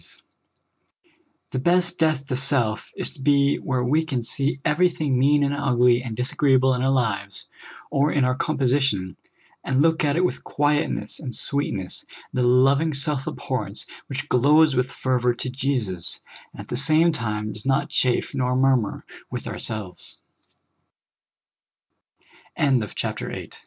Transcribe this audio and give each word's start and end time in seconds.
LITTLE 0.01 0.09
THINGS. 0.13 0.23
49 1.51 1.51
The 1.51 1.59
best 1.59 1.97
death 1.99 2.25
to 2.27 2.35
self 2.35 2.91
is 2.97 3.11
to 3.13 3.21
be 3.21 3.57
where 3.57 3.83
we 3.83 4.03
can 4.03 4.23
see 4.23 4.59
every 4.65 4.89
thing 4.89 5.19
mean 5.19 5.43
and 5.43 5.53
Ugly 5.53 6.01
and 6.01 6.15
disagreeable 6.17 6.73
in 6.73 6.81
our 6.81 6.89
lives, 6.89 7.45
or 7.91 8.11
in 8.11 8.25
our 8.25 8.33
composition, 8.33 9.15
and 9.63 9.83
look 9.83 10.03
at 10.03 10.15
it 10.15 10.25
with 10.25 10.43
quietness 10.43 11.19
and 11.19 11.35
sweetness, 11.35 12.03
and 12.31 12.39
a 12.43 12.47
loving 12.47 12.95
self 12.95 13.27
abhorrence 13.27 13.85
which 14.07 14.27
glows 14.27 14.75
with 14.75 14.91
fervor 14.91 15.35
to 15.35 15.51
Jesus, 15.51 16.19
and 16.51 16.61
at 16.61 16.69
the 16.69 16.75
same 16.75 17.11
time 17.11 17.51
does 17.53 17.63
not 17.67 17.89
chafe 17.91 18.33
nor 18.33 18.55
murmur 18.55 19.05
with 19.29 19.47